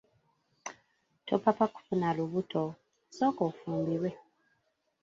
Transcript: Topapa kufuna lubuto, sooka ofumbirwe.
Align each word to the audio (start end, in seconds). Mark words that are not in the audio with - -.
Topapa 1.27 1.65
kufuna 1.73 2.07
lubuto, 2.17 2.63
sooka 3.15 3.41
ofumbirwe. 3.49 4.09